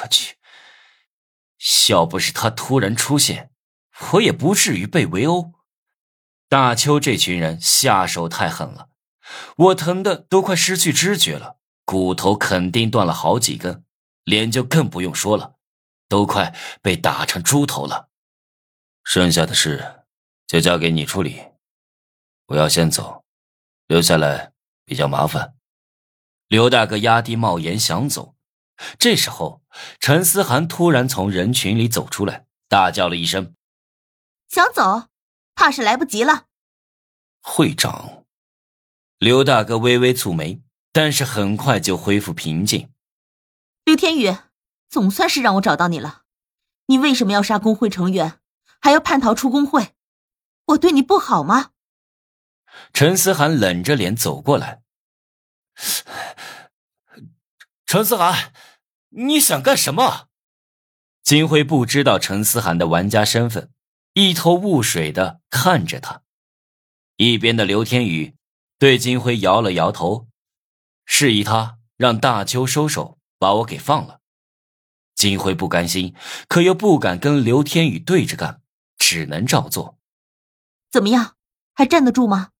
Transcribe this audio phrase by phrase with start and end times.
[0.00, 0.36] 我去！
[1.90, 3.50] 要不是他突然出现，
[4.12, 5.52] 我也不至于被围殴。
[6.48, 8.88] 大邱这群人下手太狠了，
[9.56, 13.84] 我疼的都快失去知觉了，骨头肯定断了好几根，
[14.24, 15.56] 脸就更不用说了，
[16.08, 18.08] 都快被打成猪头了。
[19.04, 20.04] 剩下的事
[20.46, 21.40] 就交给你处理，
[22.46, 23.24] 我要先走，
[23.86, 24.52] 留下来
[24.84, 25.54] 比较麻烦。
[26.48, 28.34] 刘大哥压低帽檐想走，
[28.98, 29.62] 这时候
[29.98, 33.54] 陈思涵突然从人群里走出来，大叫了一声
[34.48, 35.08] ：“想走？”
[35.54, 36.46] 怕是来不及了，
[37.42, 38.24] 会长。
[39.18, 42.90] 刘大哥微微蹙眉，但是很快就恢复平静。
[43.84, 44.34] 刘天宇，
[44.88, 46.22] 总算是让我找到你了。
[46.86, 48.40] 你为什么要杀工会成员，
[48.80, 49.94] 还要叛逃出工会？
[50.68, 51.72] 我对你不好吗？
[52.94, 54.80] 陈思涵冷着脸走过来。
[57.84, 58.54] 陈思涵，
[59.10, 60.28] 你想干什么？
[61.22, 63.70] 金辉不知道陈思涵的玩家身份。
[64.14, 66.22] 一头雾水的看着他，
[67.16, 68.34] 一边的刘天宇
[68.78, 70.26] 对金辉摇了摇头，
[71.04, 74.20] 示意他让大邱收手，把我给放了。
[75.14, 76.14] 金辉不甘心，
[76.48, 78.62] 可又不敢跟刘天宇对着干，
[78.98, 79.98] 只能照做。
[80.90, 81.36] 怎么样，
[81.74, 82.50] 还站得住吗？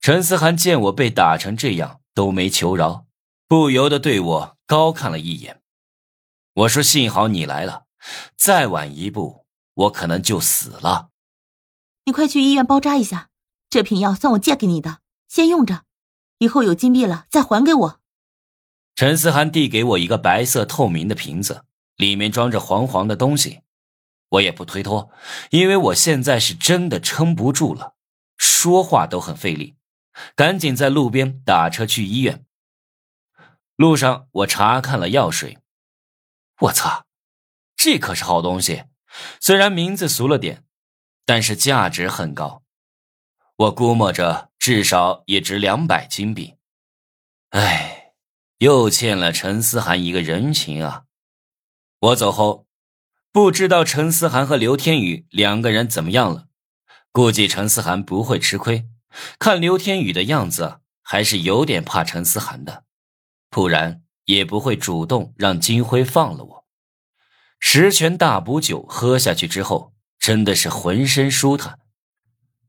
[0.00, 3.06] 陈思涵见我被打成这样，都没求饶，
[3.48, 5.62] 不由得对我高看了一眼。
[6.52, 7.86] 我说：“幸好你来了，
[8.36, 11.08] 再晚一步。”我可能就死了，
[12.04, 13.30] 你快去医院包扎一下。
[13.68, 15.82] 这瓶药算我借给你的，先用着，
[16.38, 18.00] 以后有金币了再还给我。
[18.94, 21.64] 陈思涵递给我一个白色透明的瓶子，
[21.96, 23.62] 里面装着黄黄的东西。
[24.28, 25.10] 我也不推脱，
[25.50, 27.94] 因为我现在是真的撑不住了，
[28.36, 29.74] 说话都很费力。
[30.36, 32.44] 赶紧在路边打车去医院。
[33.80, 35.56] 路上我查看了药水，
[36.58, 37.06] 我操，
[37.74, 38.84] 这可是好东西。
[39.40, 40.64] 虽然名字俗了点，
[41.24, 42.62] 但是价值很高，
[43.56, 46.56] 我估摸着至少也值两百金币。
[47.52, 48.12] 唉，
[48.58, 51.04] 又欠了陈思涵一个人情啊！
[52.00, 52.66] 我走后，
[53.32, 56.48] 不知道陈思涵和刘天宇两个人怎么样了。
[57.12, 58.86] 估计陈思涵不会吃亏，
[59.38, 62.84] 看刘天宇的样子，还是有点怕陈思涵的，
[63.50, 66.66] 不然也不会主动让金辉放了我。
[67.58, 71.78] 十全大补酒喝下去之后，真的是浑身舒坦。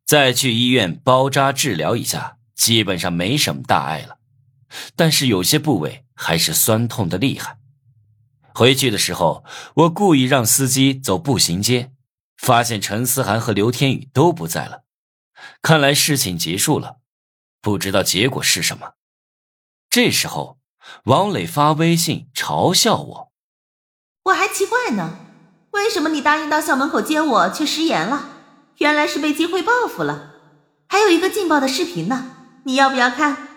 [0.05, 4.17] 再去医院包扎治疗一下，基本上没什么大碍了。
[4.95, 7.59] 但是有些部位还是酸痛的厉害。
[8.53, 11.91] 回去的时候，我故意让司机走步行街，
[12.37, 14.83] 发现陈思涵和刘天宇都不在了。
[15.61, 16.97] 看来事情结束了，
[17.61, 18.93] 不知道结果是什么。
[19.89, 20.59] 这时候，
[21.05, 23.31] 王磊发微信嘲笑我。
[24.25, 25.17] 我还奇怪呢，
[25.71, 28.29] 为什么你答应到校门口接我却食言了？
[28.77, 30.31] 原来是被金辉报复了。
[30.87, 32.31] 还有一个劲爆的视频呢，
[32.65, 33.50] 你要不要看？